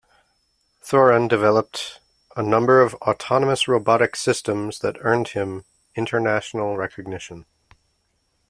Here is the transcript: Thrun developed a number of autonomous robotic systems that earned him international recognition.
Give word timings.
Thrun 0.81 1.27
developed 1.27 1.99
a 2.35 2.41
number 2.41 2.81
of 2.81 2.95
autonomous 2.95 3.67
robotic 3.67 4.15
systems 4.15 4.79
that 4.79 4.95
earned 5.01 5.27
him 5.27 5.63
international 5.95 6.75
recognition. 6.75 7.45